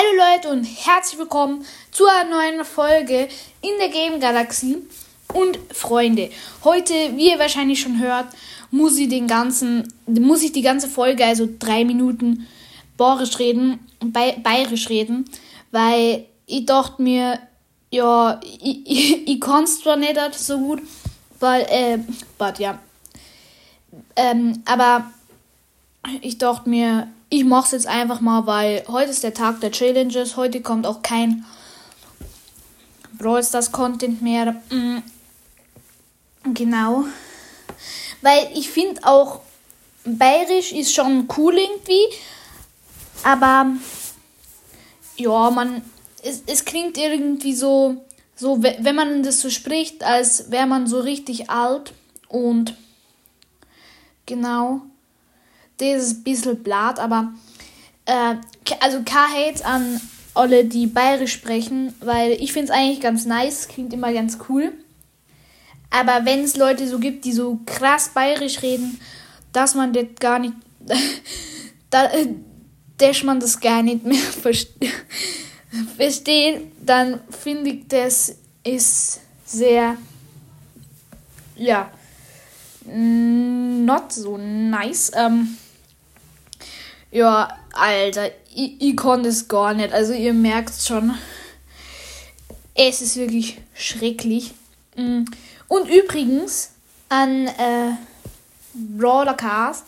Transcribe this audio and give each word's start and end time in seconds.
Hallo 0.00 0.32
Leute 0.32 0.48
und 0.48 0.64
herzlich 0.64 1.18
willkommen 1.18 1.62
zu 1.90 2.06
einer 2.06 2.30
neuen 2.30 2.64
Folge 2.64 3.28
in 3.60 3.70
der 3.78 3.90
Game 3.90 4.18
Galaxie. 4.18 4.78
Und 5.34 5.58
Freunde, 5.72 6.30
heute, 6.64 6.94
wie 7.16 7.30
ihr 7.30 7.38
wahrscheinlich 7.38 7.82
schon 7.82 7.98
hört, 8.00 8.28
muss 8.70 8.96
ich 8.96 9.10
den 9.10 9.26
ganzen, 9.26 9.92
muss 10.06 10.42
ich 10.42 10.52
die 10.52 10.62
ganze 10.62 10.88
Folge, 10.88 11.26
also 11.26 11.46
drei 11.58 11.84
Minuten, 11.84 12.46
bayerisch 12.96 13.38
reden, 13.38 13.86
bayerisch 14.00 14.88
reden, 14.88 15.28
weil 15.70 16.24
ich 16.46 16.64
dachte 16.64 17.02
mir, 17.02 17.38
ja, 17.90 18.40
ich, 18.42 18.86
ich, 18.86 19.28
ich 19.28 19.40
kann 19.40 19.64
es 19.64 19.80
zwar 19.80 19.96
nicht 19.96 20.18
so 20.32 20.56
gut, 20.56 20.80
weil, 21.40 21.66
äh, 21.68 21.98
but, 22.38 22.58
ja. 22.58 22.78
Ähm, 24.16 24.62
aber 24.64 25.10
ich 26.22 26.38
dachte 26.38 26.70
mir, 26.70 27.08
ich 27.30 27.44
mache 27.44 27.66
es 27.66 27.70
jetzt 27.70 27.86
einfach 27.86 28.20
mal, 28.20 28.46
weil 28.46 28.84
heute 28.88 29.10
ist 29.10 29.22
der 29.22 29.32
Tag 29.32 29.60
der 29.60 29.70
Challenges. 29.70 30.36
Heute 30.36 30.60
kommt 30.60 30.84
auch 30.84 31.00
kein 31.00 31.44
Brawl 33.12 33.42
Stars 33.44 33.70
Content 33.70 34.20
mehr. 34.20 34.60
Mhm. 34.70 35.02
Genau. 36.52 37.04
Weil 38.20 38.50
ich 38.54 38.68
finde 38.68 39.04
auch, 39.04 39.40
bayerisch 40.04 40.72
ist 40.72 40.92
schon 40.92 41.28
cool 41.36 41.56
irgendwie. 41.56 42.04
Aber 43.22 43.66
ja, 45.16 45.50
man, 45.50 45.82
es, 46.24 46.42
es 46.46 46.64
klingt 46.64 46.98
irgendwie 46.98 47.54
so, 47.54 48.04
so, 48.34 48.60
wenn 48.60 48.96
man 48.96 49.22
das 49.22 49.40
so 49.40 49.50
spricht, 49.50 50.02
als 50.02 50.50
wäre 50.50 50.66
man 50.66 50.88
so 50.88 50.98
richtig 50.98 51.48
alt. 51.48 51.92
Und 52.28 52.74
genau 54.26 54.82
das 55.80 56.02
ist 56.04 56.18
ein 56.18 56.22
bisschen 56.24 56.62
blatt, 56.62 56.98
aber 56.98 57.32
äh, 58.06 58.34
also 58.80 59.02
K-Hate 59.04 59.64
an 59.64 60.00
alle, 60.34 60.64
die 60.64 60.86
bayerisch 60.86 61.32
sprechen, 61.32 61.94
weil 62.00 62.32
ich 62.32 62.52
finde 62.52 62.72
es 62.72 62.78
eigentlich 62.78 63.00
ganz 63.00 63.26
nice, 63.26 63.68
klingt 63.68 63.92
immer 63.92 64.12
ganz 64.12 64.38
cool. 64.48 64.72
Aber 65.90 66.24
wenn 66.24 66.44
es 66.44 66.56
Leute 66.56 66.86
so 66.86 66.98
gibt, 66.98 67.24
die 67.24 67.32
so 67.32 67.58
krass 67.66 68.10
bayerisch 68.10 68.62
reden, 68.62 69.00
dass 69.52 69.74
man 69.74 69.92
das 69.92 70.06
gar 70.20 70.38
nicht, 70.38 70.54
da, 71.90 72.08
dass 72.96 73.22
man 73.24 73.40
das 73.40 73.58
gar 73.58 73.82
nicht 73.82 74.04
mehr 74.04 74.18
versteht, 75.96 76.62
dann 76.84 77.20
finde 77.30 77.70
ich, 77.70 77.88
das 77.88 78.36
ist 78.62 79.20
sehr, 79.44 79.96
ja, 81.56 81.90
not 82.86 84.12
so 84.12 84.36
nice. 84.36 85.10
Ähm, 85.14 85.56
ja, 87.10 87.56
Alter, 87.72 88.30
ich, 88.54 88.80
ich 88.80 88.96
konnte 88.96 89.28
es 89.28 89.48
gar 89.48 89.74
nicht. 89.74 89.92
Also 89.92 90.12
ihr 90.12 90.32
merkt 90.32 90.80
schon, 90.80 91.14
es 92.74 93.02
ist 93.02 93.16
wirklich 93.16 93.58
schrecklich. 93.74 94.52
Mm. 94.96 95.24
Und 95.68 95.88
übrigens 95.88 96.72
an 97.08 97.46
äh, 97.46 97.92
Broadcast, 98.74 99.84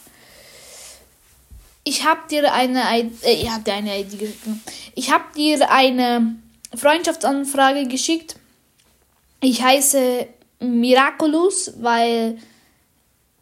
ich 1.85 2.05
habe 2.05 2.21
dir 2.31 2.53
eine, 2.53 2.83
äh, 3.23 3.33
ich 3.33 3.51
hab 3.51 3.65
dir 3.65 3.75
eine 3.75 4.01
ID 4.01 4.19
geschickt. 4.19 4.47
Ich 4.95 5.11
habe 5.11 5.25
dir 5.37 5.71
eine 5.71 6.37
Freundschaftsanfrage 6.75 7.89
geschickt. 7.89 8.37
Ich 9.41 9.63
heiße 9.63 10.27
Miraculous, 10.61 11.73
weil 11.81 12.39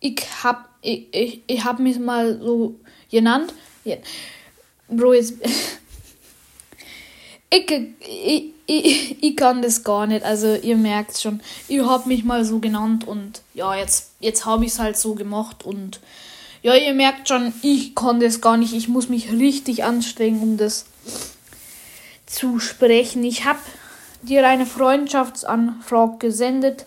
ich 0.01 0.23
habe 0.43 0.65
ich, 0.83 1.15
ich, 1.15 1.43
ich 1.47 1.65
hab 1.65 1.79
mich 1.79 1.99
mal 1.99 2.41
so 2.41 2.81
genannt. 3.11 3.53
Ja. 3.85 3.97
Bro, 4.89 5.15
jetzt. 5.15 5.35
ich, 7.51 7.73
ich, 8.67 9.23
ich, 9.23 9.37
kann 9.37 9.63
das 9.63 9.85
gar 9.85 10.07
nicht. 10.07 10.25
Also, 10.25 10.55
ihr 10.55 10.77
merkt 10.77 11.19
schon. 11.19 11.41
Ich 11.69 11.81
habe 11.81 12.09
mich 12.09 12.25
mal 12.25 12.45
so 12.45 12.59
genannt 12.59 13.07
und 13.07 13.43
ja, 13.55 13.75
jetzt, 13.75 14.13
jetzt 14.21 14.45
habe 14.45 14.65
ich 14.65 14.73
es 14.73 14.79
halt 14.79 14.97
so 14.97 15.15
gemacht 15.15 15.65
und 15.65 16.01
ja, 16.63 16.75
ihr 16.75 16.93
merkt 16.93 17.29
schon, 17.29 17.55
ich 17.63 17.95
kann 17.95 18.21
das 18.21 18.41
gar 18.41 18.57
nicht. 18.57 18.75
Ich 18.75 18.89
muss 18.89 19.09
mich 19.09 19.33
richtig 19.33 19.85
anstrengen, 19.85 20.43
um 20.43 20.57
das 20.57 20.85
zu 22.27 22.61
sprechen. 22.61 23.25
Ich 23.25 23.45
habe 23.45 23.61
dir 24.23 24.47
eine 24.47 24.67
Freundschaftsanfrage 24.67 26.19
gesendet. 26.19 26.85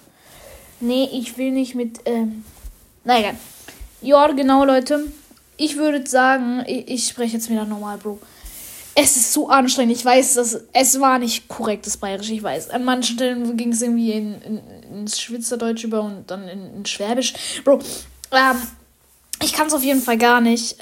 Nee, 0.79 1.09
ich 1.11 1.37
will 1.37 1.51
nicht 1.51 1.75
mit. 1.75 2.01
Ähm, 2.05 2.43
naja. 3.03 3.31
Ja, 4.01 4.27
genau, 4.27 4.65
Leute 4.65 5.05
ich 5.57 5.77
würde 5.77 6.07
sagen, 6.09 6.63
ich, 6.67 6.87
ich 6.87 7.07
spreche 7.07 7.37
jetzt 7.37 7.49
wieder 7.49 7.65
normal, 7.65 7.97
Bro. 7.97 8.19
Es 8.95 9.15
ist 9.15 9.33
so 9.33 9.49
anstrengend. 9.49 9.95
Ich 9.95 10.05
weiß, 10.05 10.35
dass 10.35 10.59
es 10.71 10.99
war 10.99 11.17
nicht 11.17 11.47
korrekt, 11.47 11.87
das 11.87 11.97
Bayerisch. 11.97 12.29
Ich 12.29 12.43
weiß. 12.43 12.69
An 12.69 12.83
manchen 12.83 13.15
Stellen 13.15 13.57
ging 13.57 13.71
es 13.71 13.81
irgendwie 13.81 14.11
in, 14.11 14.41
in, 14.41 14.59
ins 14.91 15.19
Schweizerdeutsch 15.19 15.83
über 15.83 16.01
und 16.03 16.29
dann 16.29 16.47
in, 16.47 16.75
in 16.75 16.85
Schwäbisch. 16.85 17.33
Bro, 17.63 17.79
ähm, 18.31 18.61
ich 19.41 19.53
kann 19.53 19.67
es 19.67 19.73
auf 19.73 19.83
jeden 19.83 20.01
Fall 20.01 20.17
gar 20.17 20.41
nicht. 20.41 20.77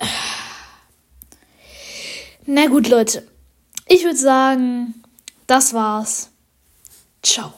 Na 2.45 2.67
gut, 2.67 2.89
Leute. 2.89 3.25
Ich 3.87 4.03
würde 4.03 4.17
sagen, 4.17 5.03
das 5.47 5.73
war's. 5.73 6.31
Ciao. 7.23 7.53